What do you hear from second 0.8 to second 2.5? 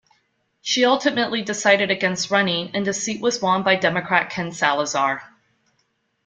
ultimately decided against